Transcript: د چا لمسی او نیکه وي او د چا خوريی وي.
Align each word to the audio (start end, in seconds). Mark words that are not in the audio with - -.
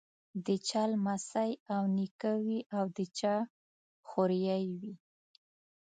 د 0.45 0.47
چا 0.67 0.83
لمسی 0.91 1.51
او 1.75 1.81
نیکه 1.95 2.31
وي 2.45 2.59
او 2.77 2.85
د 2.97 2.99
چا 3.17 3.35
خوريی 4.07 4.65
وي. 4.79 4.93